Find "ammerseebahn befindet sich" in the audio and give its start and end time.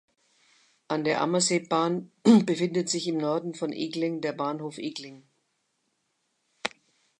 1.21-3.07